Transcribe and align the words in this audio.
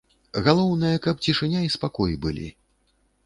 Галоўнае, 0.45 0.93
каб 1.05 1.15
цішыня 1.27 1.61
і 1.67 1.71
спакой 1.75 2.17
былі. 2.23 2.47